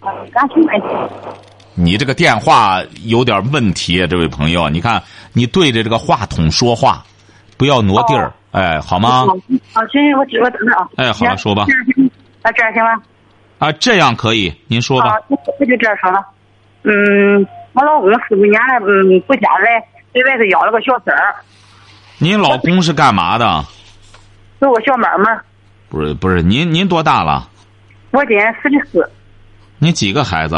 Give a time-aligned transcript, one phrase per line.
[0.00, 0.86] 感情问题。
[1.74, 7.02] 你这个电话有点问题啊，这位朋友，你看你对着这个话筒说话，
[7.56, 9.26] 不要挪地儿，哎，好吗？
[9.72, 10.88] 好，行行，我我等着啊。
[10.96, 11.66] 哎，好了，说吧。
[12.42, 13.02] 那这样行吗？
[13.58, 16.20] 啊，这样可以，您说吧啊。，我就这样说了。
[16.82, 19.80] 嗯，我老公四五年了，嗯，不下来，
[20.12, 21.34] 在外头养了个小三儿，
[22.18, 23.64] 您老公是干嘛的？
[24.58, 25.38] 做个小买卖。
[25.88, 27.48] 不是不是，您您多大了？
[28.10, 29.10] 我今年四十四，
[29.82, 30.54] 您几个孩子？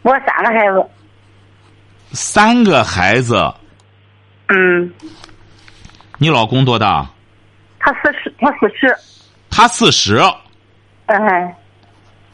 [0.00, 0.82] 我三个孩子。
[2.12, 3.52] 三个孩子。
[4.48, 4.90] 嗯，
[6.16, 7.06] 你老公多大？
[7.78, 8.96] 他四十，他四十。
[9.50, 10.18] 他四十，
[11.04, 11.54] 嗯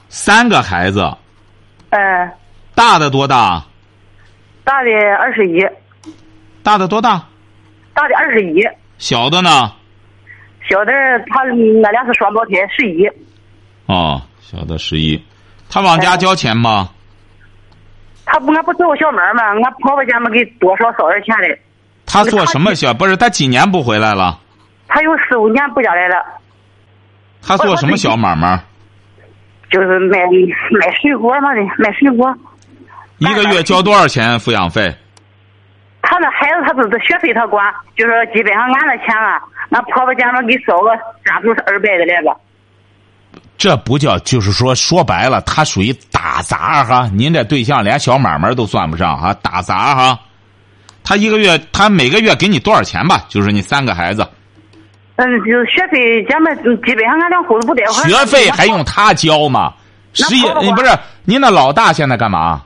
[0.08, 1.12] 三个孩子，
[1.90, 2.32] 嗯，
[2.72, 3.60] 大的多大？
[4.62, 5.60] 大的二十一，
[6.62, 7.26] 大的多大？
[7.92, 8.62] 大的二十一，
[8.98, 9.72] 小的呢？
[10.68, 10.92] 小的
[11.26, 11.42] 他
[11.82, 13.10] 那俩是双胞胎，十一。
[13.86, 15.20] 哦，小的十一。
[15.70, 16.90] 他往家交钱吗？
[18.26, 19.60] 他不，俺不做个小买卖吗？
[19.64, 21.58] 俺婆婆家没给多少少点钱的。
[22.06, 22.92] 他做什么小？
[22.92, 24.38] 不是他几年不回来了？
[24.88, 26.16] 他有四五年不家来了，
[27.40, 28.60] 他做什么小买卖？
[29.70, 32.34] 就是卖卖水果嘛的，卖水果。
[33.18, 34.92] 一个月交多少钱抚养费？
[36.02, 40.90] 他那孩子他都是学费他管，就是基本上俺的钱啊，俺婆婆家嘛给烧个
[41.24, 42.36] 三头是二百的来吧。
[43.60, 47.10] 这不叫，就是说说白了，他属于打杂哈。
[47.12, 50.18] 您这对象连小买卖都算不上哈，打杂哈。
[51.04, 53.22] 他一个月，他每个月给你多少钱吧？
[53.28, 54.26] 就是你三个孩子，
[55.16, 56.56] 嗯，就是学费，咱们
[56.86, 58.08] 基本上俺两口子不贷款。
[58.08, 59.74] 学费还用他交吗？
[60.14, 62.62] 十一那好吧不是您那老大现在干嘛？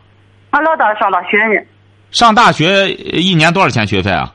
[0.51, 1.61] 俺老大上大学呢，
[2.13, 4.33] 上大学呃一年多少钱学费啊？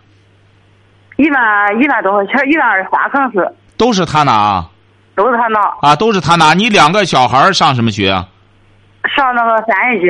[1.15, 1.41] 一万
[1.81, 4.65] 一万多块钱，一万二三可能是，都是他拿
[5.19, 6.53] 都是他那啊，都是他拿。
[6.53, 8.25] 你两个小孩上什么学啊？
[9.13, 10.09] 上那个三年级。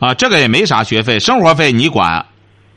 [0.00, 2.26] 啊，这个也没啥学费，生活费你管。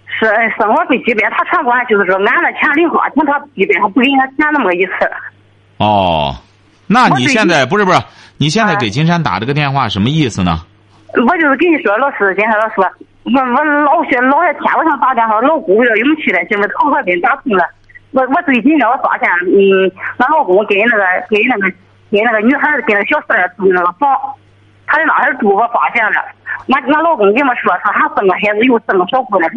[0.05, 4.93] 是哎生活费基本他全管，就是说俺的钱零花钱他基本上不给俺钱那么一次。
[5.77, 6.35] 哦，
[6.85, 7.99] 那你现在不是不是？
[8.37, 10.61] 你现在啊给金山打这个电话什么意思呢？
[11.15, 12.75] 我就是跟你说，老师，金山老师，
[13.23, 17.65] 我我老些老些天，我想打电话，老鼓不了勇气了，现在头还真打通了。
[18.15, 21.67] 我我最近呢，我发现，嗯，俺老公跟那个跟那个
[22.09, 24.07] 跟那个女孩儿跟那小三儿住那个房，
[24.87, 26.23] 他在那儿住，我发现了。
[26.69, 29.51] 俺俺老公跟我说，他还生个孩子，又生个小姑娘。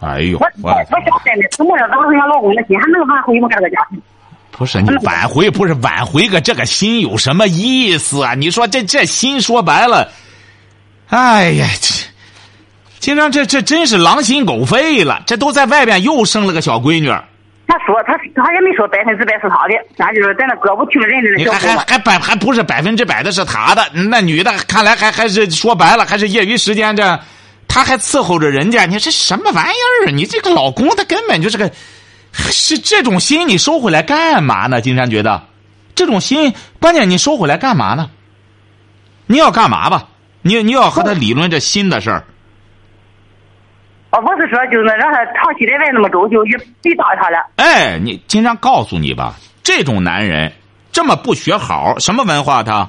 [0.00, 1.86] 哎呦我，我我我现在怎么了？
[1.88, 4.00] 挽回俺老公的心，还能挽回吗这个家庭？
[4.52, 8.32] 不是你挽回不是挽回个这个心有什么意思啊？
[8.34, 10.10] 你说这这心说白了，
[11.10, 11.94] 哎呀，这
[13.00, 17.22] 金山这这真是狼心狗肺了，这都在外边又生了个小闺女儿，
[17.68, 21.58] 他说他他也没说百分之百是他的，咱就是在那歌舞厅认的那你还。
[21.58, 27.20] 还还百还不是百分之百的是他的，那女的看来还还是说白了还是业余时间这，
[27.68, 30.10] 他还伺候着人家，你这什么玩意儿啊？
[30.10, 31.70] 你这个老公他根本就是个，
[32.32, 34.80] 是这种心你收回来干嘛呢？
[34.80, 35.42] 金山觉得，
[35.94, 38.10] 这种心关键你收回来干嘛呢？
[39.26, 40.08] 你要干嘛吧？
[40.40, 42.24] 你你要和他理论这心的事儿，
[44.10, 47.38] 哦，我是说，就是让他长期在外那么走，就也别搭他了。
[47.56, 50.50] 哎，你经常告诉你吧，这种男人
[50.90, 52.88] 这么不学好，什么文化他？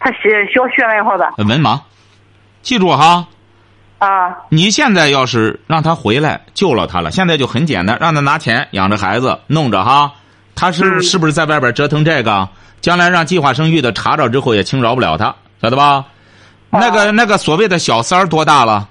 [0.00, 1.34] 他学小学文化吧？
[1.38, 1.78] 文盲，
[2.62, 3.26] 记住哈。
[3.98, 10.12] 啊，你现在要是让他回来救了他了，现在就很简单，让他拿钱养着孩子，弄着哈。
[10.54, 12.48] 他是、嗯是不是在外边折腾这个？
[12.80, 16.04] 将来让计划生育的查着之后也轻饶不了他，晓得吧？
[16.70, 18.88] 那个那个所谓的小三儿多大了？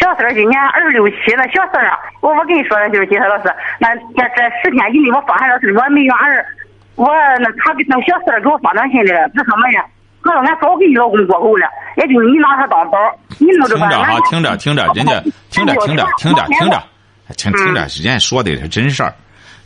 [0.00, 1.44] 小三儿今年二十六七了。
[1.52, 6.44] 小三儿啊，我我跟你说的就是金山老师，那这这十天以内我发现了是我没怨儿，
[6.96, 7.06] 我
[7.38, 9.84] 那他给那小三儿给我发短信来了，他说么呀？
[10.24, 11.66] 他说俺早给你老公过够了，
[11.96, 12.98] 也就是你拿他当宝，
[13.38, 13.86] 你弄听着吧。
[13.86, 15.20] 俺着哈，听着听着，人家
[15.50, 16.82] 听着听着听着听着，
[17.36, 19.14] 听听着，人家说的是真事儿。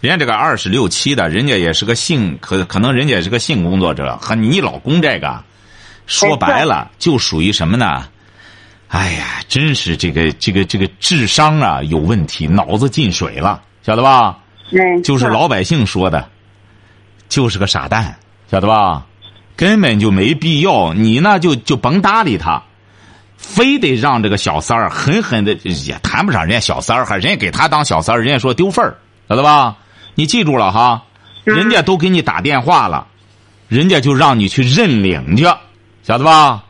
[0.00, 5.42] 人家这个二十六七的，人家也是个性，可可能人家也是个性工作者，和你老公这个，
[6.06, 8.04] 说白了就属于什么呢？
[8.94, 14.38] 哎呀，真是这个这个这个智商啊有问题，脑子进水了，晓得吧？
[14.70, 16.29] 嗯，就是老百姓说的，
[17.29, 18.17] 就是个傻蛋，
[18.49, 19.05] 晓得吧？
[19.56, 20.94] 根本就没必要。
[20.94, 22.62] 你呢就就甭搭理他，
[23.37, 28.97] 非得让这个小三儿狠狠的也谈不上人家小三儿，还人家给他当小三儿，人家说丢份儿，
[29.29, 29.76] 晓得吧？
[30.14, 31.02] 你记住了哈，
[31.43, 33.08] 人家都给你打电话了，
[33.67, 35.44] 人家就让你去认领去，
[36.05, 36.63] 晓得吧？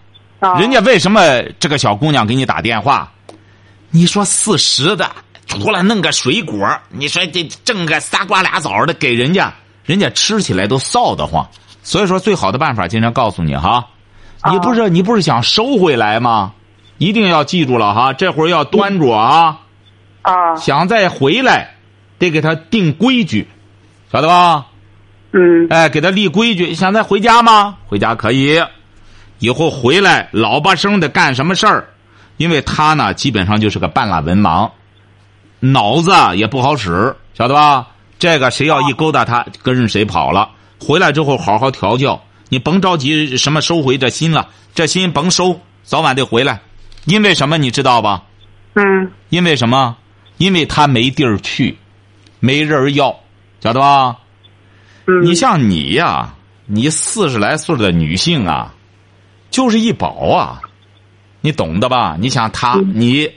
[0.45, 3.11] 啊人家为什么这个小姑娘给你打电话？
[3.91, 5.11] 你说四十的，
[5.47, 9.55] 除了弄个水果，你说这挣个仨瓜俩枣的给人家，
[9.85, 11.49] 人家吃起来都臊得慌。
[11.83, 13.87] 所以说，最好的办法，今天告诉你哈，
[14.51, 16.53] 你不是你不是想收回来吗？
[16.99, 19.61] 一定要记住了哈，这会儿要端着啊，
[20.23, 21.75] 啊，想再回来，
[22.19, 23.49] 得给他定规矩，
[24.13, 24.67] 晓得吧？
[25.33, 26.75] 嗯哎，给他立规矩。
[26.75, 27.77] 想再回家吗？
[27.89, 28.61] 回家可以。
[29.39, 31.89] 以后回来老巴生的干什么事儿？
[32.37, 34.71] 因为他呢，基本上就是个半拉文盲，
[35.61, 37.89] 脑子也不好使，晓得吧？
[38.19, 40.51] 这个谁要一勾搭他，跟着谁跑了。
[40.81, 46.61] 回来之后好好调教，你甭着急什么收回这心了，这心甭收，早晚得回来。
[47.05, 48.23] 因为什么你知道吧？
[48.75, 49.97] 嗯因为什么？
[50.39, 51.79] 因为他没地儿去，
[52.41, 53.15] 没人要，
[53.61, 54.17] 晓得吧？
[55.07, 56.35] 嗯，你像你呀，
[56.67, 58.75] 你四十来岁的女性啊，
[59.55, 60.61] 就是一宝啊，
[61.41, 62.17] 你懂的吧？
[62.19, 63.31] 你想他，你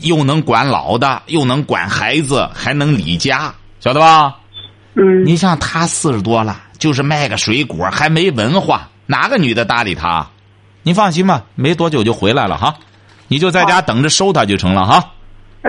[0.00, 4.38] 又能管老的，又能管孩子，还能理家，晓得吧？
[4.94, 10.26] 嗯你像他四十多了，就是卖个水果，还没文化，哪个女的搭理他？
[10.82, 12.74] 你放心吧，没多久就回来了哈，
[13.28, 15.12] 你就在家等着收他就成了哈。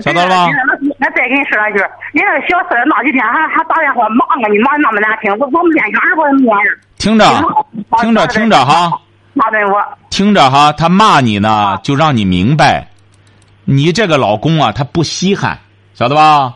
[0.01, 1.78] 晓得了吧对那那再跟你说两句，
[2.13, 6.51] 人家小三那几天还还打电话骂我，你骂那么难听，我我们连眼儿我都没。
[6.98, 7.25] 听着，
[8.01, 9.00] 听着，听着哈。
[9.33, 12.88] 骂的我，听着哈，他骂你呢，就让你明白，
[13.65, 15.59] 你这个老公啊，他不稀罕，
[15.94, 16.56] 晓得吧？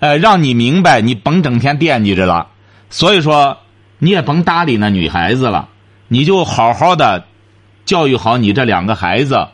[0.00, 2.48] 呃，让你明白，你甭整天惦记着了。
[2.90, 3.58] 所以说，
[3.98, 5.68] 你也甭搭理那女孩子了，
[6.08, 7.24] 你就好好的
[7.84, 9.48] 教育好你这两个孩子，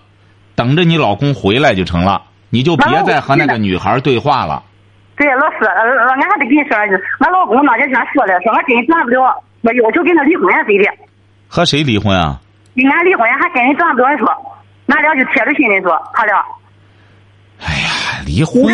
[0.55, 2.23] 等着你老公回来就成了。
[2.53, 4.63] 你就别再和那个女孩对话了。
[5.17, 10.85] 对老师，呃俺还得跟你说俺老公那几天说了，说俺跟你转不了，我要求跟他离婚谁的，
[11.51, 12.39] 和谁离婚啊？
[12.77, 14.29] 跟俺离婚还跟人转不了说，
[14.87, 16.37] 俺俩就铁着心的说，他俩。
[17.59, 18.65] 哎呀，离婚，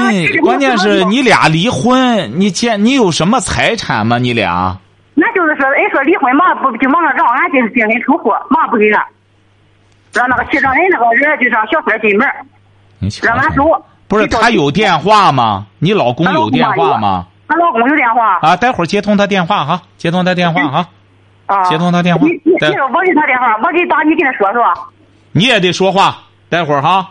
[0.43, 4.19] 关键是你俩离婚，你见你有什么财产吗？
[4.19, 4.77] 你俩？
[5.15, 9.03] 那就是说，人说离婚嘛，不就忙着让俺精精神出户，嘛不给俺，
[10.13, 12.29] 让那个让人那个人就让小三进门，
[13.23, 13.65] 让俺走。
[14.07, 15.67] 不是他有电话吗？
[15.79, 17.27] 你老公有电话吗？
[17.47, 18.39] 俺老公有电话。
[18.43, 20.89] 啊，待会儿接通他电话哈，接通他电话哈。
[21.47, 21.65] 啊。
[21.65, 24.65] 接通他电话你你对你说我给他电话，我给打，你跟他说说。
[25.33, 26.17] 你也得说话，
[26.49, 27.11] 待会儿哈。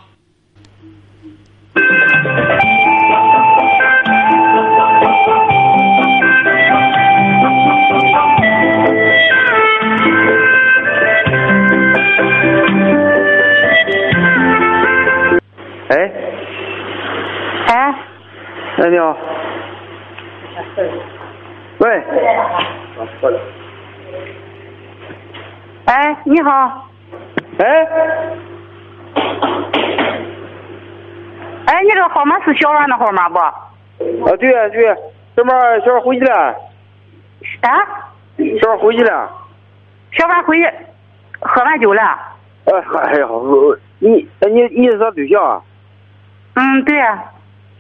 [15.88, 16.12] 哎，
[17.68, 17.96] 哎，
[18.78, 19.16] 哎，你好。
[21.78, 22.04] 喂。
[25.86, 26.88] 哎，你好。
[27.60, 27.66] 哎，
[31.68, 33.38] 哎，你这个号码是小王的号码不？
[33.38, 33.54] 啊，
[34.26, 34.96] 啊，对啊、对啊、
[35.36, 36.36] 小王小王回去了，
[37.62, 37.80] 啊
[38.60, 39.30] 小王回去了。
[40.12, 40.68] 小王回去
[41.40, 42.02] 喝完酒了。
[42.66, 42.74] 哎，
[43.04, 45.62] 哎呀，我你哎你你是他对象啊？
[46.56, 47.24] 嗯，对呀、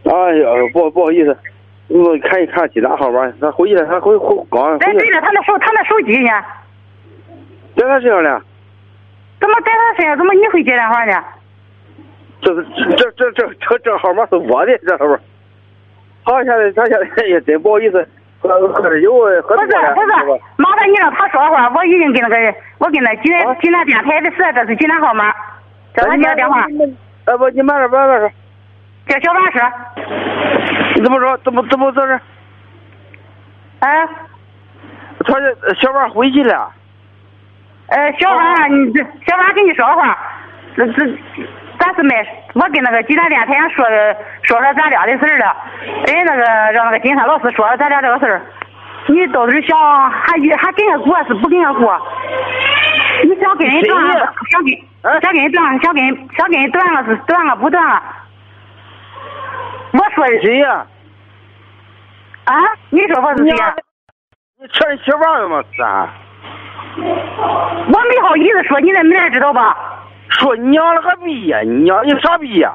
[0.03, 1.35] 哎呀，不不好意思，
[1.87, 6.29] 我看一看其他号码，他回去了，他回回刚哎，对了，他那手他那手机呢？
[7.75, 8.41] 在他身上呢。
[9.39, 10.17] 怎么在他身上？
[10.17, 11.13] 怎么你会接电话呢？
[12.41, 12.65] 这是
[12.97, 15.17] 这这这这这号码是我的，这号码。
[16.23, 18.07] 好，现在他现在也真不好意思，
[18.39, 22.35] 喝喝点酒，喝不是多了，不是，麻烦你让他说话，我已经给那个
[22.77, 25.31] 我跟那济南济南电台的说，这是济南号码，
[25.95, 26.65] 叫他接个电话，
[27.25, 28.31] 哎不，你慢点慢点说，
[29.07, 29.61] 叫小王说。
[30.95, 31.37] 你怎么说？
[31.37, 32.19] 怎么怎么在这？
[33.79, 34.07] 哎，
[35.25, 36.71] 他这小王回去了。
[37.87, 40.17] 呃，小王，你这小王跟你说个话，
[40.75, 41.05] 这这，
[41.79, 45.55] 咱是卖，我跟那个济南电台上说的，说说咱俩的事儿了。
[46.07, 48.41] 人那个让那个金山老师说说咱俩这个事儿，
[49.07, 49.77] 你到底想
[50.09, 52.01] 还还跟人过是不跟人过？
[53.23, 54.71] 你想跟人断了想跟
[55.21, 56.03] 想跟人断想跟
[56.35, 58.01] 想跟人断了是断了不断了？
[59.93, 60.85] 我说谁呀？
[62.45, 62.55] 啊，
[62.89, 63.75] 你说我是谁呀？
[64.59, 65.63] 你吃人小王了吗？
[65.77, 66.09] 咱
[66.97, 69.75] 我没好意思说你的名知道吧？
[70.29, 71.59] 说你娘了个逼呀！
[71.61, 72.71] 你娘你傻逼呀！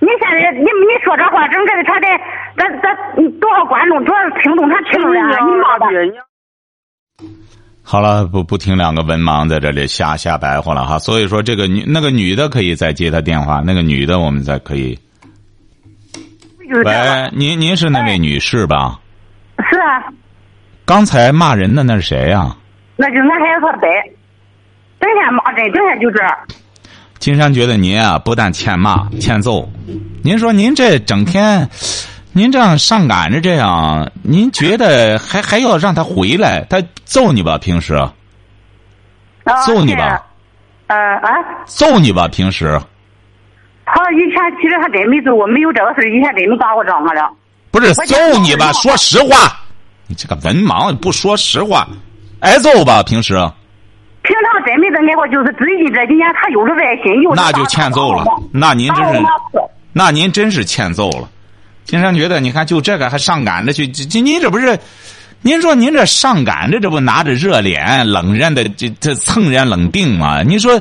[0.00, 2.08] 你现在你你说这话，整个的他在
[2.56, 2.94] 咱咱
[3.38, 5.86] 多少观众主要是听众他听懂了，你骂他。
[7.84, 10.98] 好了，不不听两个文盲在这里瞎瞎白话了哈。
[10.98, 14.98] 所以说，这个女那个女的可以再接他电话，那个女的我们再可以。
[16.84, 18.98] 喂，您您是那位女士吧？
[19.70, 20.02] 是啊，
[20.84, 22.56] 刚才骂人的那是谁呀、
[22.96, 23.88] 那就俺孩子他背，
[25.00, 26.36] 整天骂人，整天就这样。
[27.18, 29.68] 金山觉得您啊，不但欠骂欠揍，
[30.24, 31.68] 您说您这整天，
[32.32, 36.66] 您这样上赶着这样，您觉得还还要让他回来？
[36.68, 37.58] 他揍你吧？
[37.58, 38.12] 平时啊
[39.64, 40.08] 揍你吧？
[40.08, 40.22] 是
[40.88, 41.28] 呃啊，
[41.64, 42.28] 揍你吧？
[42.28, 42.80] 平时
[43.86, 47.30] 他以前其实还真没揍我，没有这个事儿以前真没打过仗我俩。
[47.70, 48.72] 不是揍你吧？
[48.72, 49.60] 说实话，
[50.06, 51.86] 你这个文盲不说实话，
[52.42, 53.02] 挨揍吧？
[53.04, 53.34] 平时
[54.22, 58.24] 平常真没怎挨过，就是最近这几年他有了外心，又那就欠揍了。
[58.52, 59.22] 那您真是，
[59.92, 61.28] 那您真是欠揍了。
[61.84, 64.78] 金山觉得，你看就这个还上赶着去，这这您这不是？
[65.40, 70.42] 您说您这上赶着，这不拿着热脸冷人的这这蹭人冷腚吗？
[70.42, 70.80] 您说，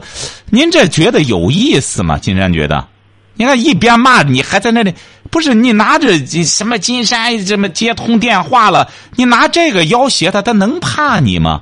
[0.50, 2.18] 您这觉得有意思吗？
[2.18, 2.88] 金山觉得，
[3.36, 4.94] 你看一边骂你还在那里，
[5.32, 11.62] 不是你拿着这什么金山这么接通电话了，你拿这个要挟他，他能怕你吗？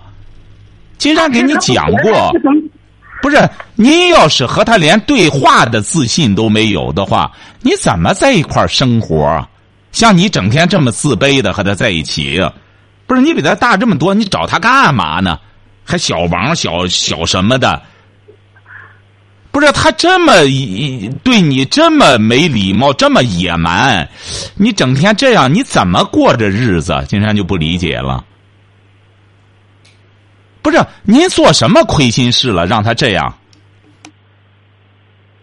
[0.97, 2.31] 金山给你讲过。
[3.21, 9.47] 不是，您要是和他连对话的自信都没有的话，你怎么在一块儿生活啊？
[9.91, 12.41] 像你整天这么自卑的和他在一起，
[13.05, 15.37] 不是你比他大这么多，你找他干嘛呢？
[15.83, 17.81] 还小王小小什么的？
[19.59, 24.07] 不是他这么一对你这么没礼貌，这么野蛮，
[24.55, 26.95] 你整天这样，你怎么过这日子？
[27.09, 28.23] 金山就不理解了。
[30.61, 33.33] 不是您做什么亏心事了，让他这样？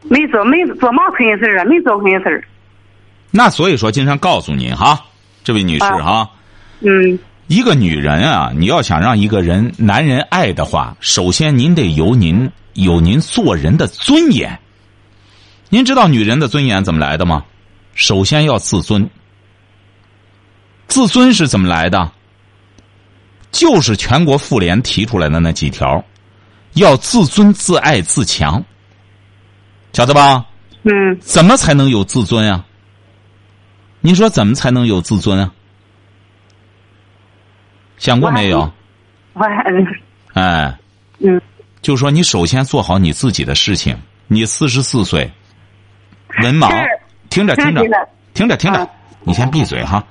[0.04, 1.64] 没做没做嘛亏心事儿啊？
[1.66, 2.42] 没做亏心事儿。
[3.30, 4.98] 那所以说，金山告诉您哈，
[5.44, 6.30] 这位女士啊哈，
[6.80, 7.18] 嗯
[7.48, 14.58] 一个女人啊，你要想让一个人男人爱的话，首先您得由您有您做人的尊严。
[15.68, 17.44] 您知道女人的尊严怎么来的吗？
[17.94, 19.08] 首先要自尊。
[20.86, 22.12] 自尊是怎么来的？
[23.50, 26.04] 就是全国妇联提出来的那几条，
[26.74, 28.62] 要自尊、自爱、自强，
[29.92, 30.46] 晓得吧？
[30.82, 32.64] 嗯，怎么才能有自尊啊？
[34.00, 35.50] 您说怎么才能有自尊啊？
[37.96, 38.70] 想过没有？
[39.32, 39.86] 我还嗯
[40.34, 40.78] 哎，
[41.20, 41.40] 嗯
[41.86, 43.96] 就说你首先做好你自己的事情。
[44.26, 45.30] 你四十四岁，
[46.42, 46.68] 文盲，
[47.30, 47.80] 听着听着
[48.34, 48.88] 听着听着嗯，
[49.22, 50.04] 你先闭嘴哈。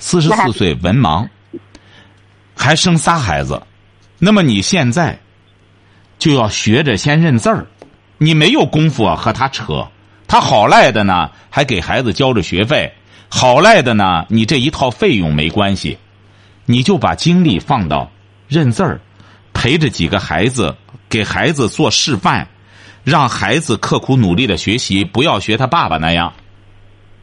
[0.00, 1.28] 四十四岁文盲，
[2.56, 3.62] 还生仨孩子，
[4.18, 5.16] 那么你现在
[6.18, 7.64] 就要学着先认字儿。
[8.18, 9.86] 你没有功夫啊和他扯，
[10.26, 12.90] 他好赖的呢，还给孩子交着学费；
[13.28, 15.96] 好赖的呢，你这一套费用没关系，
[16.66, 18.10] 你就把精力放到
[18.48, 19.00] 认字儿，
[19.52, 20.74] 陪着几个孩子，
[21.14, 22.48] 给孩子做示范，
[23.04, 26.32] 让孩子刻苦努力的学习，不要学他爸爸那样，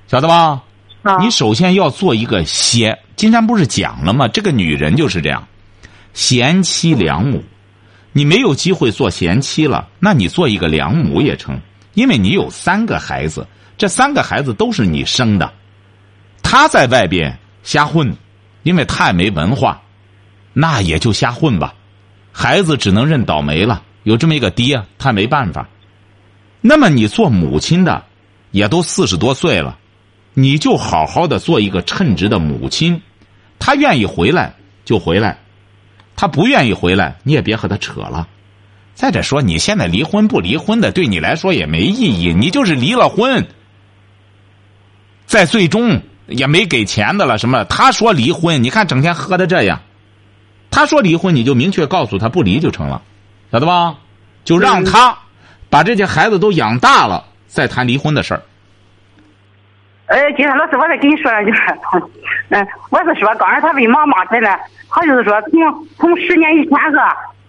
[0.07, 0.63] 晓得吧？
[1.03, 4.29] 啊你首先要做一个贤，金山不是讲了吗？
[4.29, 5.45] 这个女人就是这样，
[6.13, 7.43] 贤妻良母。
[8.13, 11.59] 你没有机会做贤妻了，那你做一个良母也成，
[11.93, 13.45] 因为你有三个孩子，
[13.77, 15.51] 这三个孩子都是你生的。
[16.41, 18.15] 他在外边瞎混，
[18.63, 19.81] 因为太没文化，
[20.53, 21.73] 那也就瞎混吧。
[22.31, 25.67] 孩子只能认倒霉了，有这么一个爹，他没办法。
[26.61, 28.03] 那么你做母亲的，
[28.51, 29.77] 也都四十多岁了。
[30.33, 33.01] 你就好好的做一个称职的母亲，
[33.59, 35.39] 他愿意回来就回来，
[36.15, 38.27] 他不愿意回来你也别和他扯了。
[38.93, 42.33] 再者说，你现在离婚不离婚的，对你来说也没意义。
[42.33, 43.47] 你就是离了婚，
[45.25, 47.37] 在最终也没给钱的了。
[47.37, 47.65] 什么？
[47.65, 49.81] 他说离婚，你看整天喝的这样，
[50.71, 53.01] 他说离婚，你就明确告诉他不离就成了，
[53.51, 53.95] 晓得吧？
[54.43, 55.15] 就让他
[55.69, 58.41] 把这些孩子都养大了，再谈离婚的事儿。
[60.07, 61.51] 哎，金山老师，我再跟你说两句。
[62.49, 64.49] 嗯，我是说，刚才他为嘛骂他呢？
[64.89, 66.99] 他就是说，从从十年以前个，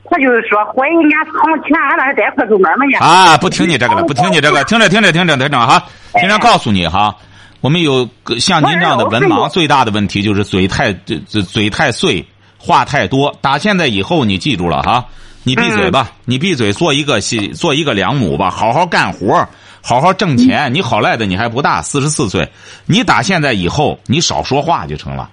[0.05, 2.99] 他就是说怀疑人家藏钱，俺那是贷款出门嘛呢。
[2.99, 5.85] 啊，不听你这个了，不听你这个， 听着听着听着听着哈，
[6.21, 7.17] 经常告诉你哈，
[7.61, 12.25] 我们有个像您这样的文盲，最大的问题就是嘴太嘴嘴嘴太碎，
[12.63, 13.37] 话太多。
[13.41, 15.05] 打现在以后，你记住了哈，
[15.43, 17.21] 你闭嘴吧，你闭嘴，做一个
[17.55, 19.49] 做一个良母吧，好好干活，
[19.83, 20.73] 好好挣钱。
[20.73, 22.49] 你好赖的，你还不大，四十四岁，
[22.87, 25.29] 你打现在以后，你少说话就成了。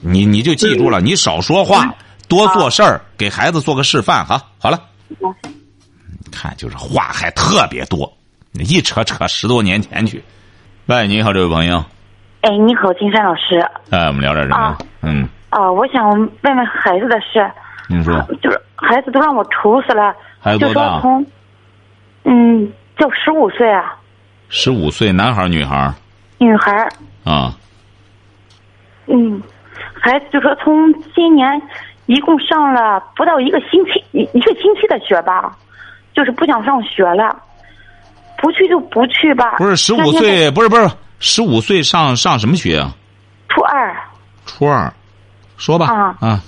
[0.00, 1.94] 你你就记住了，你少说话，
[2.28, 4.42] 多做事儿，给孩子做个示范哈。
[4.58, 4.80] 好了。
[6.32, 8.12] 看，就是话还特别多，
[8.54, 10.22] 一扯扯十多年前去。
[10.86, 11.82] 喂，你好，这位朋友。
[12.40, 13.58] 哎，你好，金山老师。
[13.90, 14.56] 哎，我们聊点什么？
[14.56, 17.48] 啊嗯，啊，我想问问孩子的事。
[17.88, 20.90] 你说就是孩子都让我愁死了，就孩子多大？
[20.90, 21.26] 说从，
[22.24, 23.94] 嗯，就十五岁啊，
[24.48, 25.94] 十五岁，男孩儿女孩儿
[26.38, 26.88] 女孩儿，
[27.24, 27.54] 啊？
[29.06, 29.40] 嗯，
[29.92, 31.46] 孩子就说从今年
[32.06, 35.56] 一共上了不到一个星期一一个星期的学吧，
[36.14, 37.38] 就是不想上学了，
[38.38, 39.56] 不去就不去吧。
[39.58, 42.90] 不是十五岁，不是不是十五岁上上什么学啊？
[43.50, 43.94] 初二，
[44.46, 44.90] 初二，
[45.64, 46.42] 说吧啊啊，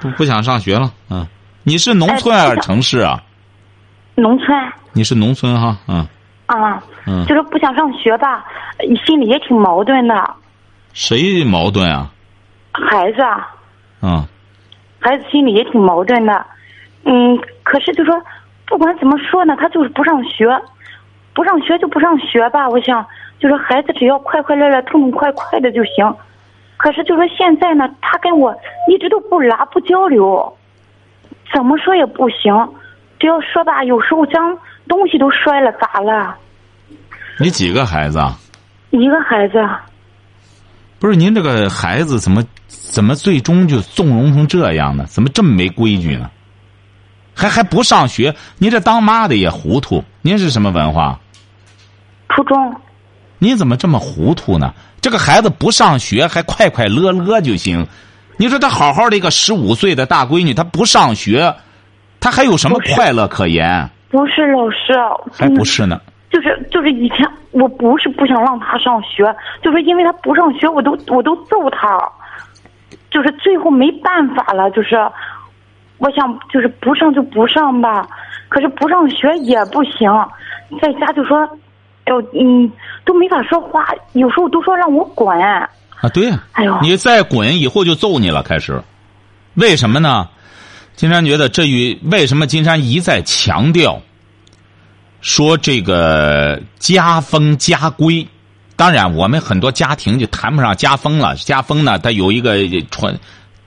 [0.00, 1.28] 不不想上学了啊？
[1.62, 3.22] 你是农村还是城市啊？
[4.14, 4.48] 农村
[4.94, 5.76] 你是农村哈？
[5.88, 6.06] 嗯
[6.46, 8.46] 啊，嗯就，是不想上学吧，
[9.04, 10.14] 心里也挺矛盾的。
[10.94, 12.10] 谁矛盾啊？
[12.72, 13.54] 孩子啊，
[14.00, 14.26] 啊，
[15.00, 16.46] 孩子心里也挺矛盾的，
[17.04, 18.14] 嗯，可是就说
[18.66, 20.46] 不管怎么说呢，他就是不上学，
[21.34, 22.66] 不上学就不上学吧。
[22.66, 23.04] 我想，
[23.38, 26.10] 就说孩子只要快快乐乐、痛痛快快的就行。
[26.76, 28.54] 可是就说现在呢，他跟我
[28.88, 30.56] 一直都不拉不交流，
[31.54, 32.52] 怎么说也不行。
[33.18, 34.56] 只要说吧，有时候将
[34.86, 36.36] 东西都摔了砸了。
[37.38, 38.38] 你几个孩子啊？
[38.90, 39.58] 一个孩子，
[40.98, 45.04] 不是您这个孩子怎么怎么最终就纵容成这样呢？
[45.06, 46.30] 怎么这么没规矩呢？
[47.34, 48.34] 还还不上学？
[48.58, 50.02] 您这当妈的也糊涂。
[50.22, 51.18] 您是什么文化？
[52.30, 52.74] 初中，
[53.38, 54.72] 您怎么这么糊涂呢？
[55.00, 57.86] 这个孩子不上学还快快乐乐就行，
[58.38, 61.54] 你说他好好的一个十五岁的大闺女，她不上学，
[62.18, 63.88] 她还有什么快乐可言？
[64.08, 64.94] 不是老师，
[65.32, 66.00] 还不是呢。
[66.30, 67.18] 就是就是以前
[67.52, 69.24] 我不是不想让他上学，
[69.62, 71.98] 就是因为他不上学，我都我都揍他，
[73.10, 74.96] 就是最后没办法了，就是
[75.98, 78.06] 我想就是不上就不上吧，
[78.48, 80.10] 可是不上学也不行，
[80.82, 81.48] 在家就说，
[82.06, 82.72] 哎呦嗯
[83.04, 85.68] 都没法说话，有时候都说让我滚，啊，
[86.14, 88.42] 对呀、哎呦你再滚，以后就揍你了。
[88.42, 88.82] 开始，
[89.54, 90.28] 为什么呢？
[90.96, 94.00] 金山觉得这与为什么金山一再强调，
[95.20, 98.26] 说这个家风家规。
[98.76, 101.34] 当然，我们很多家庭就谈不上家风了。
[101.36, 102.56] 家风呢，它有一个
[102.90, 103.18] 传，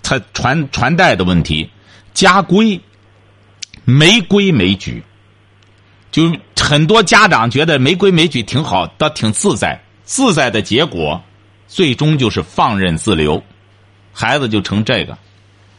[0.01, 1.69] 它传传代的问题。
[2.13, 2.79] 家规
[3.85, 5.03] 没规没矩，
[6.11, 9.79] 就很多家长觉得没规没矩挺好，倒挺自在。
[10.03, 11.21] 自在的结果，
[11.67, 13.43] 最终就是放任自流，
[14.11, 15.17] 孩子就成这个。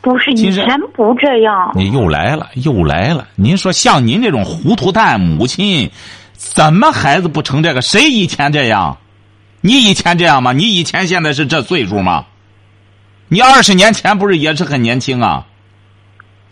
[0.01, 0.65] 不是以前
[0.95, 3.27] 不这样，你又来了，又来了。
[3.35, 5.91] 您说像您这种糊涂蛋母亲，
[6.35, 7.83] 怎么孩子不成这个？
[7.83, 8.99] 谁以前这样？
[9.61, 10.53] 你以前这样吗？
[10.53, 12.27] 你以前现在是这岁数吗？
[13.29, 15.47] 你二十年前不是也是很年轻啊？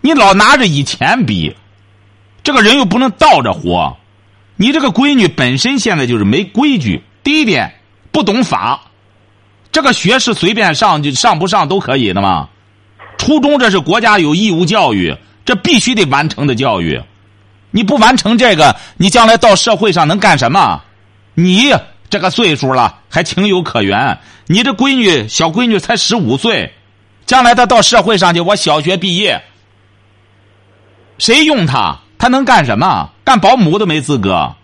[0.01, 1.57] 你老拿着以前比，
[2.49, 3.99] 这个人又不能倒着活。
[4.57, 7.03] 你这个闺女本身现在就是没规矩。
[7.23, 7.75] 第一点，
[8.11, 8.81] 不懂法，
[9.71, 12.49] 这个学是随便上就上不上都可以的吗？
[13.19, 17.03] 初中这是国家有义务教育，这必须得完成的教育。
[17.71, 20.81] 你不完成这个，你将来到社会上能干什么？
[21.35, 21.75] 你
[22.09, 24.21] 这个岁数了还情有可原。
[24.47, 26.73] 你这闺女小闺女才十五岁，
[27.27, 29.43] 将来她到社会上去，我小学毕业，
[31.19, 31.99] 谁用她？
[32.19, 33.11] 他能干什么？
[33.25, 34.55] 干保姆都没资格。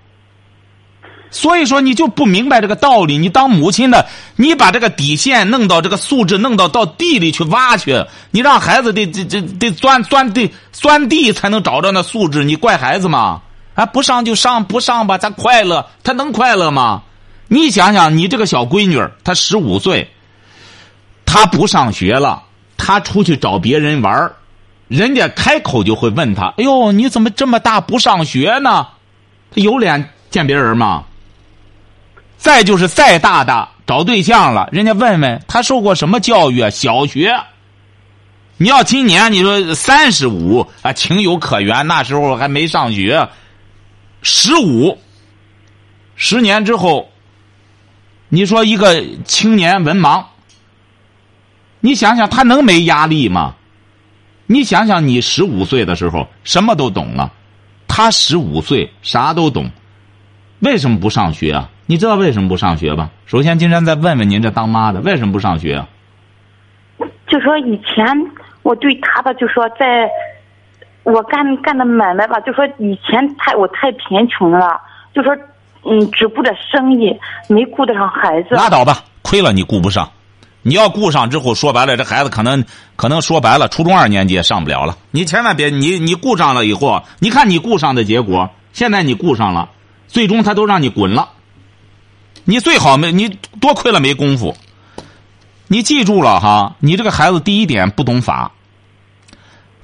[1.31, 3.19] 所以说，你就不明白这个道理。
[3.19, 13.43] 你当母亲的，你把这个底线弄到这个素质弄到到地里去挖去，你让孩子得得得得钻钻地钻地才能找着那素质，你怪孩子吗？
[13.75, 17.03] 啊，不上就上，不上吧，咱快乐，他能快乐吗？
[17.49, 20.09] 你想想，你这个小闺女，她十五岁，
[21.27, 22.45] 她不上学了，
[22.77, 24.31] 她出去找别人玩
[24.88, 28.88] 人家开口就会问他：“哎呦，你怎么这么大不上学呢？”
[29.55, 31.05] 他有脸见别人吗？
[32.37, 36.70] 再就是再大的找对象了，人家问问他受过什么教育啊？
[36.70, 37.35] 小学。
[38.57, 43.29] 你要今年你说三十五啊，情有可原，那时候还没上学。
[44.23, 44.99] 十五，
[46.16, 47.11] 十年之后，
[48.29, 50.25] 你说一个青年文盲，
[51.81, 53.55] 你想想他能没压力吗？
[54.46, 57.33] 你想想你十五岁的时候什么都懂了，
[57.88, 59.70] 他十五岁啥都懂，
[60.61, 61.70] 为什么不上学啊？
[61.87, 63.11] 你知道为什么不上学吧？
[63.26, 65.88] 首先，金山再问问您这当妈的，为什么不上学啊？
[67.26, 68.07] 就说以前
[68.62, 70.09] 我对他吧，就说在
[71.02, 74.80] 我干干的买卖吧，就说以前太我太贫穷了，
[75.14, 75.37] 就说
[75.85, 77.14] 嗯，只顾着生意，
[77.48, 78.54] 没顾得上孩子。
[78.54, 80.11] 拉倒吧，亏了你顾不上。
[80.66, 82.64] 你要顾上之后，说白了，这孩子可能
[82.96, 84.96] 可能说白了，初中二年级也上不了了。
[85.11, 89.68] 你千万别，你你顾上了以后，你看你顾上的结果，现在你顾上了，
[90.09, 91.29] 最终他都让你滚了。
[92.44, 93.29] 你最好没你
[93.61, 94.57] 多亏了没功夫。
[95.68, 98.50] 你记住了哈，你这个孩子第一点不懂法，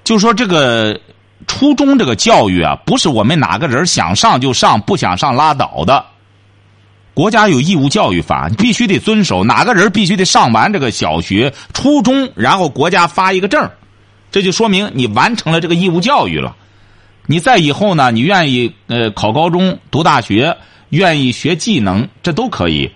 [0.02, 0.98] 就说这个
[1.46, 6.04] 初中这个教育啊，不是我们哪个人想上就上，不想上拉倒的。
[7.20, 9.44] 国家有义务教育法，你必须得遵守。
[9.44, 13.68] 哪个人必须得上完这个小学、初中，然后国家发一个证
[14.32, 16.56] 这就说明你完成了这个义务教育了。
[17.26, 20.56] 你再以后呢，你愿意呃考高中、读大学，
[20.88, 22.90] 愿意学技能，这都可以。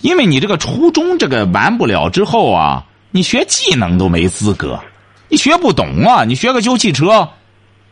[0.00, 4.80] 因为你这个初中这个完不了之后啊，你学技能都没资格，
[5.28, 6.24] 你学不懂啊。
[6.24, 7.28] 你学个修汽车，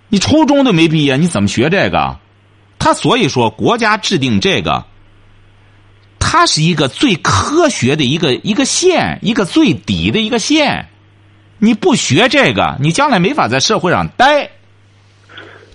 [0.09, 2.16] 你初中都没毕业，你怎么学这个？
[2.79, 4.83] 他所以说，国家制定这个。
[6.37, 10.88] 它是一个最科学的一个一个线，一个最底的一个线。
[11.59, 14.51] 你不学这个，你将来没法在社会上待。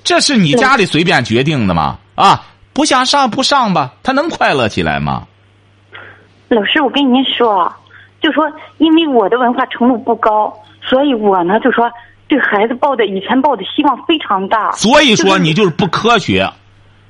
[0.04, 2.00] 这是你家里随便决定的吗？
[2.16, 5.28] 啊，不想上不上吧，他能快乐起来吗？
[6.50, 7.74] 老师，我跟您说，
[8.22, 11.90] 就说因为我的文化程度不高，所以我呢就说
[12.28, 14.74] 对孩子抱的以前抱的希望非常大。
[14.74, 16.52] 所以说你就是不科学。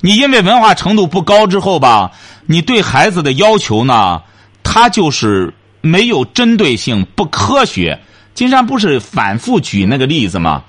[0.02, 2.12] 你因为文化程度不高之后吧，
[2.46, 4.22] 你对孩子的要求呢，
[4.64, 8.00] 他就是没有针对性、不科学。
[8.34, 10.64] 金山不是反复举那个例子吗？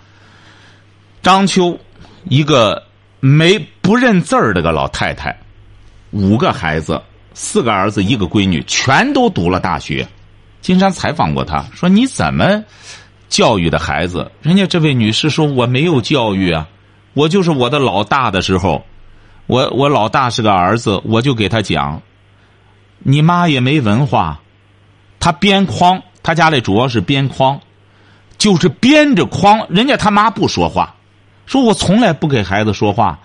[1.22, 1.78] 张秋，
[2.24, 2.82] 一个
[3.20, 5.38] 没不认字儿的个老太太，
[6.10, 7.00] 五个孩子，
[7.32, 10.08] 四个儿子，一个闺女，全都读了大学。
[10.60, 12.64] 金山采访过他，说你怎么
[13.28, 14.28] 教育的孩子？
[14.42, 16.66] 人家这位女士说我没有教育啊，
[17.14, 18.84] 我就是我的老大的时候。
[19.50, 22.00] 我我老大是个儿子，我就给他讲，
[23.00, 24.38] 你妈也没文化，
[25.18, 27.58] 他编筐，他家里主要是编筐，
[28.38, 30.94] 就是编着筐，人家他妈不说话，
[31.46, 33.18] 说我从来不给孩子说话，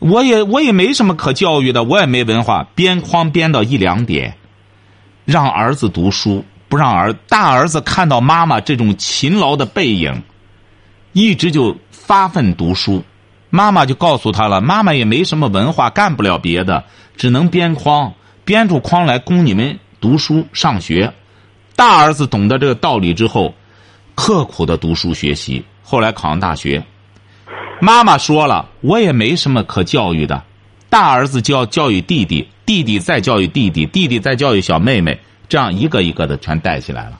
[0.00, 4.36] 我也我也没什么可教育的，我也没文化，编筐编到一两点，
[5.24, 10.24] 让儿子读书，不让儿大儿子看到妈妈这种勤劳的背影，
[11.12, 13.04] 一直就发奋读书。
[13.50, 16.84] 妈妈就告诉他了，妈妈也没什么文化，干不了别的，
[17.16, 18.12] 只能编筐，
[18.44, 21.12] 编出筐来供你们读书上学。
[21.74, 23.54] 大儿子懂得这个道理之后，
[24.14, 26.84] 刻苦的读书学习，后来考上大学。
[27.80, 30.42] 妈妈说了，我也没什么可教育的。
[30.90, 37.18] 大儿子就要教育弟弟，弟弟再教育弟弟，弟弟再教育小妹妹，这样一个一个的全带起来了。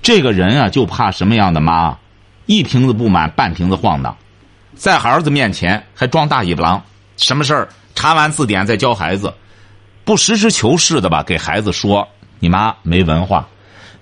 [0.00, 1.98] 这个人啊，就怕什么样的妈？
[2.46, 4.16] 一瓶子不满，半瓶子晃荡。
[4.76, 6.82] 在儿子面前还装大尾巴狼，
[7.16, 9.32] 什么事儿查完字典再教孩子，
[10.04, 11.22] 不实事求是的吧？
[11.22, 12.06] 给孩子说
[12.38, 13.48] 你妈没文化，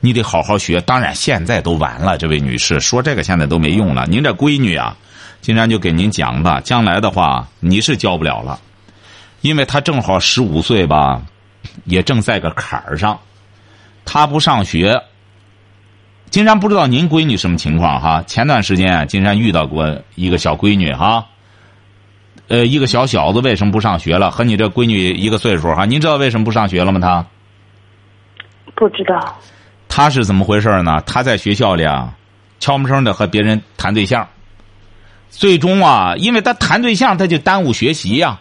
[0.00, 0.80] 你得好好学。
[0.80, 4.04] 当然现在都晚了，这位女士说这个现在都没用了。
[4.08, 4.96] 您这闺女啊，
[5.40, 8.58] 今天就给您讲吧，将来的话你是教不了了，
[9.42, 11.22] 因为她正好十五岁吧，
[11.84, 13.18] 也正在个坎儿上，
[14.04, 15.00] 她不上学。
[16.34, 18.20] 金山不知道您闺女什么情况哈？
[18.26, 21.24] 前段时间金山遇到过一个小闺女哈，
[22.48, 24.32] 呃，一个小小子为什么不上学了？
[24.32, 25.84] 和你这闺女一个岁数哈？
[25.84, 26.98] 您知道为什么不上学了吗？
[26.98, 27.24] 他
[28.74, 29.38] 不知道。
[29.86, 31.00] 他是怎么回事呢？
[31.06, 32.12] 他在学校里啊，
[32.58, 34.28] 悄没声的和别人谈对象，
[35.30, 38.40] 最终啊，因为他谈对象，他就耽误学习呀。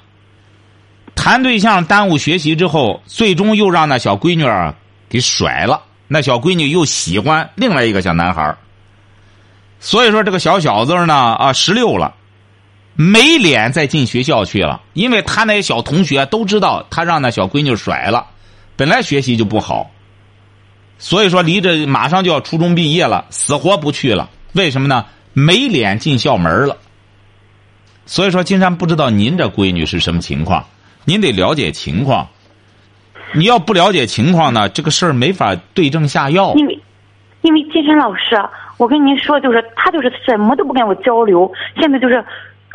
[1.14, 4.74] 谈对象耽误学习之后，最终又让那小闺女儿
[5.08, 5.80] 给甩了。
[6.08, 8.56] 那小闺女又喜欢另外一个小男孩
[9.80, 12.16] 所以说这个小小子呢啊十六了，
[12.96, 18.28] 没脸再进学校去了，因为他那些小同学都知道他让那小闺女甩了，
[18.76, 19.92] 本来学习就不好，
[21.00, 24.30] 所以说离着马上就要初中毕业了，死活不去了。
[24.54, 25.06] 为什么呢？
[25.34, 26.78] 没脸进校门了。
[28.06, 30.68] 所以说，金山不知道您这闺女是什么情况，
[31.06, 32.28] 您得了解情况。
[33.36, 36.54] 你要不了解情况呢，这个事儿没法对症下药。
[36.56, 36.80] 因为，
[37.42, 38.42] 因为金山老师，
[38.78, 42.24] 我跟您说，就是他就是什么都不跟我交流，现在就是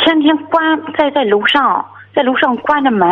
[0.04, 0.62] 天天关
[0.96, 3.08] 在在楼上，在楼上关着门，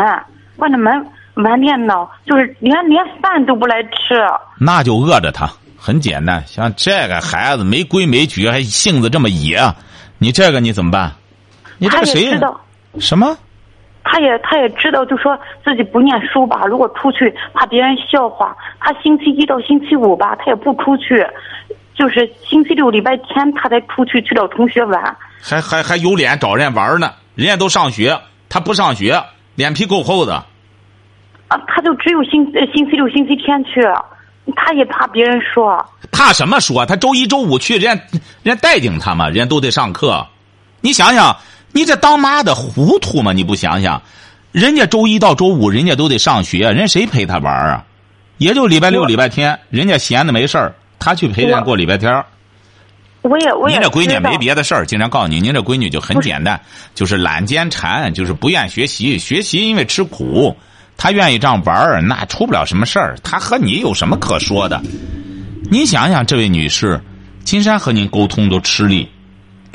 [0.56, 4.20] 关着门玩电脑，就是连连饭都不来吃。
[4.58, 6.42] 那就饿着他，很简单。
[6.46, 9.60] 像这个孩子没规没矩，还性子这么野，
[10.18, 11.12] 你这个你怎么办？
[11.78, 12.38] 你这个谁？
[12.98, 13.36] 什么？
[14.08, 16.62] 他也他也知道，就说自己不念书吧。
[16.64, 18.56] 如果出去，怕别人笑话。
[18.78, 21.26] 他星期一到星期五吧，他也不出去，
[21.92, 25.16] 就是星期六、礼拜天他才出去去找同学玩。
[25.42, 27.10] 还还还有脸找人玩呢？
[27.34, 28.16] 人家都上学，
[28.48, 29.20] 他不上学，
[29.56, 30.34] 脸皮够厚的。
[31.48, 33.82] 啊，他就只有星星期六、星期天去，
[34.54, 35.84] 他也怕别人说。
[36.12, 36.86] 怕什么说？
[36.86, 38.02] 他周一周五去，人家
[38.44, 40.24] 人家待见他嘛，人家都得上课。
[40.80, 41.36] 你想想。
[41.72, 43.32] 你这当妈的糊涂吗？
[43.32, 44.00] 你不想想，
[44.52, 47.84] 人家周一到周五人家都得上学，人谁陪他玩啊？
[48.38, 52.24] 也就礼拜六、礼拜天，人家闲的没事儿，他去陪人家过礼拜天。
[53.22, 56.60] 我也我也您这闺女没别的事儿，经常告诉你，您这闺女就很简单，
[56.94, 59.18] 就是懒奸馋，就是不愿学习。
[59.18, 60.56] 学习因为吃苦，
[60.96, 63.16] 她愿意这样玩儿，那出不了什么事儿。
[63.24, 64.80] 她和你有什么可说的？
[65.68, 67.00] 您想想，这位女士，
[67.42, 69.08] 金山和您沟通都吃力，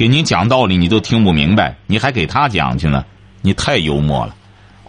[0.02, 3.06] 给您讲道理你都听不明白，你还给他讲去呢？
[3.44, 4.34] 你太幽默了。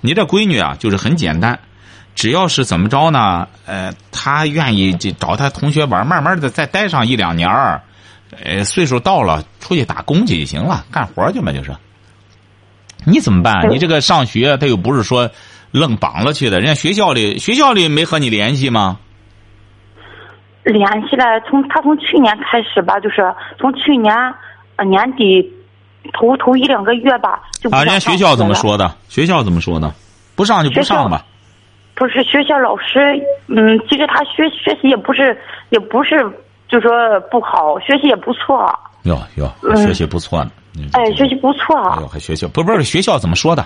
[0.01, 1.59] 你这闺女啊，就是很简单，
[2.15, 3.47] 只要是怎么着呢？
[3.67, 7.83] 呃，她愿意就找她同学玩，慢慢的再待上一两年儿。
[8.43, 11.77] 呃，岁数到了，出去打工去就行了，干活去嘛，就是。
[13.05, 13.69] 你怎么办？
[13.69, 15.31] 你这个上学，他又不是说
[15.73, 18.99] 愣绑了去的，人家学校里学校里没和你联系吗？
[20.65, 23.17] 联系了，从他从去年开始吧，就是
[23.59, 24.15] 从去年
[24.77, 25.43] 呃年底
[26.13, 28.55] 头头一两个月吧，就不啊，人家学校怎么？
[28.55, 28.93] 说的？
[29.09, 29.93] 学校怎么说的？
[30.35, 31.25] 不上就不上吧。
[31.95, 32.99] 不是学校老师，
[33.49, 36.19] 嗯，其实他学学习也不是也不是
[36.69, 36.91] 就说
[37.31, 40.51] 不好，学习也不错，哟哟，嗯学习不错呢。
[40.75, 41.77] 嗯哎，学习不错。
[41.91, 43.63] 哎呦，还学校不不是学校怎么说的？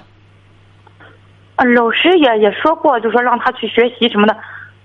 [1.55, 4.37] 啊，老师也也说过，就说让他去学习什么的，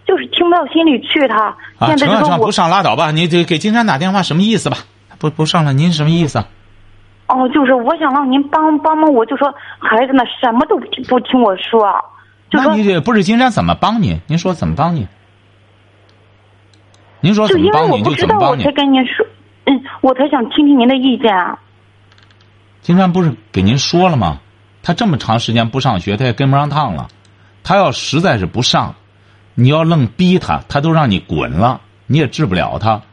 [0.06, 1.46] 就是听不到心里去他。
[1.80, 3.10] 啊，现在就说我成了成了不上拉倒吧。
[3.12, 4.78] 你得给金山打电话什么意思吧？
[5.22, 6.44] 不不上了，您什么意思？
[7.28, 11.94] 哦，就是我想让您帮帮帮我，就说孩子呢什么都不不听我说，
[12.50, 14.20] 就说那你这不是金山怎么帮你？
[14.26, 15.08] 您说怎么帮你？
[17.22, 18.76] 您说怎么帮您就我不知道，怎么帮你我才。
[18.76, 19.26] 跟您说，
[19.66, 21.32] 嗯，我才想听听您的意见。
[21.32, 21.60] 啊
[22.82, 24.40] 金山不是给您说了吗？
[24.82, 27.08] 他这么长时间不上学，他也跟不上趟了。
[27.64, 28.96] 他要实在是不上，
[29.54, 33.04] 你要愣逼他，他都让你滚了，你也治不了他。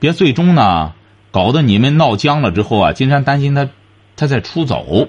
[0.00, 0.94] 别最终呢，
[1.30, 3.68] 搞得你们闹僵了之后啊，金山担心他，
[4.16, 5.08] 他再出走。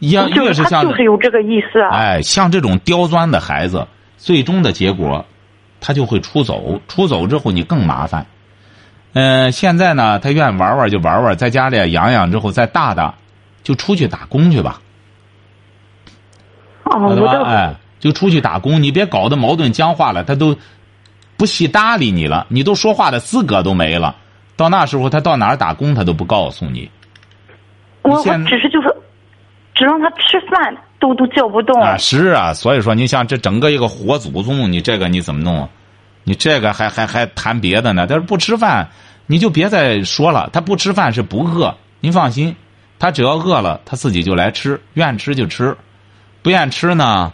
[0.00, 1.80] 越就越是像就是有这个意思。
[1.80, 5.26] 啊哎，像这种刁钻的孩子，最终的结果，
[5.80, 6.80] 他就会出走。
[6.86, 8.26] 出走之后，你更麻烦。
[9.14, 13.14] 嗯、现在呢，他愿意玩玩就玩玩，在家里养养之后再大大，
[13.64, 14.80] 就出去打工去吧。
[17.44, 20.56] 哎，就出去打工，你别搞得矛盾僵化了，他都
[21.36, 24.14] 不细搭理你了，你都说话的资格都没了。
[24.58, 26.90] 到那时候，他到哪儿打工，他都不告诉你。
[28.02, 28.92] 我我现只是就是，
[29.72, 31.80] 只让他吃饭都都叫不动。
[31.80, 35.68] 啊，是啊，所以说你像这整个一个活祖宗，你这个你怎么弄？
[36.24, 38.04] 你这个还还还谈别的呢？
[38.08, 38.88] 但是不吃饭，
[39.28, 40.50] 你就别再说了。
[40.52, 42.56] 他不吃饭是不饿，您放心，
[42.98, 45.76] 他只要饿了，他自己就来吃，愿吃就吃，
[46.42, 47.32] 不愿吃呢，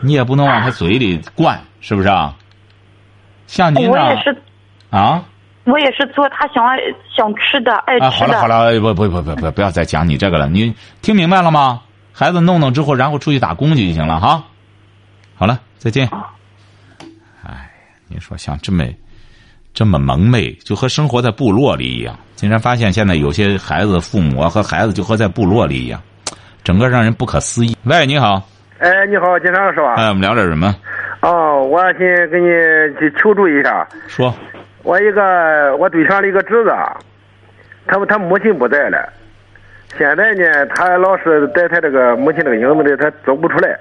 [0.00, 2.36] 你也不能往他嘴里灌，是不是啊？
[3.48, 4.40] 像您这我也是，
[4.90, 5.24] 啊
[5.64, 6.76] 我也是做他想爱
[7.16, 8.38] 想吃的，爱啊，吃的。
[8.38, 11.80] 好了好了，不不不不不，不要再讲你这个了，你听明白了吗？
[12.12, 14.44] 孩子弄弄之后，然后出去打工去就行了哈。
[15.36, 16.08] 好了，再见。
[17.44, 17.70] 哎，
[18.08, 18.84] 你说像这么
[19.72, 22.16] 这么蒙昧，就和生活在部落里一样。
[22.36, 26.00] 竟然发现现在有些孩子父母啊和孩子就和在部落里一样，
[26.62, 27.76] 整个让人不可思议。
[27.84, 28.42] 喂，你好，
[28.78, 29.94] 哎，你好，金山是吧？
[29.94, 30.74] 哎，我们聊点什么？
[31.22, 32.00] 哦，我先
[32.30, 32.48] 给你
[32.98, 34.34] 去求助一下，说，
[34.84, 36.70] 我一个我对象的一个侄子，
[37.86, 39.12] 他他母亲不在了，
[39.98, 43.76] 现在呢，他老是在他这个母亲这个影子里，他走不出来。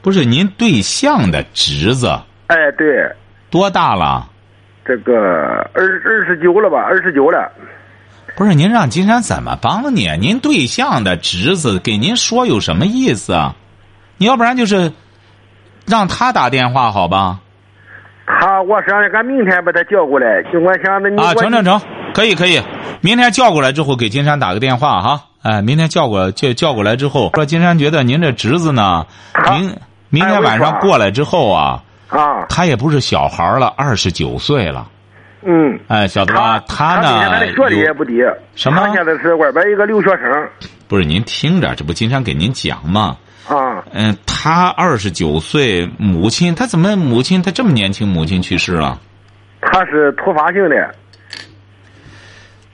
[0.00, 2.08] 不是您对象的侄子
[2.46, 3.10] 哎，对，
[3.50, 4.30] 多大了？
[4.84, 5.14] 这个
[5.72, 7.50] 二二十九了吧，二十九了。
[8.36, 10.08] 不是您让金山怎么帮你？
[10.20, 13.56] 您对象的侄子给您说有什么意思啊？
[14.18, 14.92] 你要不然就是
[15.86, 17.40] 让他打电话好吧？
[18.26, 21.80] 他我是让俺明天把他叫过来，就我想着你啊，我成成成，
[22.14, 22.60] 可以可以，
[23.00, 25.24] 明天叫过来之后给金山打个电话哈。
[25.42, 29.06] 哎，明天叫过叫叫过来之后，说金山觉得您这侄子呢，
[29.50, 29.76] 明
[30.08, 34.88] 明天晚上过来之后啊，啊，他也不是小孩了，二十九岁了。
[35.46, 36.58] 嗯，哎，晓得吧？
[36.66, 38.22] 他呢学历也不低，
[38.54, 40.48] 什么他现在是外边一个留学生
[40.88, 43.18] 不是您听着，这不金山给您讲吗？
[43.48, 43.84] 啊。
[43.92, 49.00] 嗯，他二十九岁，母亲他怎么母亲他这么年轻，母亲去世了？
[49.60, 50.94] 他是突发性的，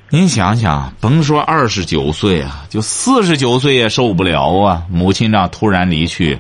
[0.09, 4.83] 您想想，甭说二十九岁啊，就四十九岁也受不了啊！
[4.91, 6.37] 母亲这样突然离去，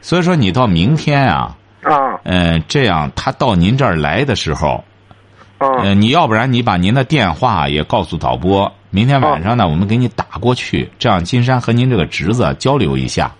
[0.00, 4.82] 所以说你到明天啊，啊嗯、这样他到您这儿来的时候，
[5.58, 13.30] 啊呃，你要不然你把您的电话也告诉导播，明天晚上呢，我们给你打过去，这样金山和您这个侄子交流一下。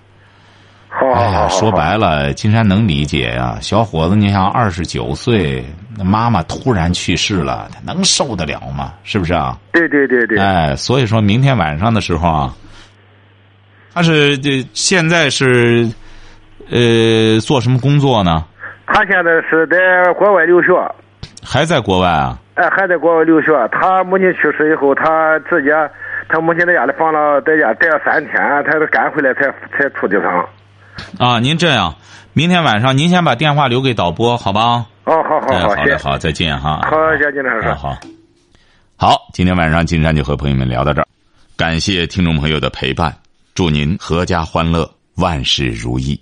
[1.00, 5.64] 哎呀，说白了，金山能理解呀、小伙子，你想二十九岁，
[5.96, 8.92] 那妈妈突然去世了，他能受得了吗？
[9.02, 9.56] 是不是啊？
[9.72, 12.54] 对对对对，哎，所以说明天晚上的时候啊，
[13.94, 15.88] 他是这现在是
[16.70, 18.44] 呃做什么工作呢？
[18.86, 20.68] 他现在是在国外留学，
[21.42, 22.38] 还在国外啊？
[22.56, 23.48] 哎，哎，还在国外留学。
[23.72, 25.70] 他母亲去世以后，他直接
[26.28, 28.34] 他母亲在家里放了，在家待了三天，
[28.66, 30.46] 他是赶回来才才出的厂。
[31.18, 31.94] 啊，您这样，
[32.32, 34.86] 明天晚上您先把电话留给导播，好吧？
[35.04, 35.68] 哦，好好哎，好。
[35.68, 36.80] 好的好，再见哈。
[36.82, 37.98] 好好，
[38.96, 41.06] 好，今天晚上金山就和朋友们聊到这儿，
[41.56, 43.16] 感谢听众朋友的陪伴，
[43.54, 46.20] 祝您阖家欢乐，万事如意。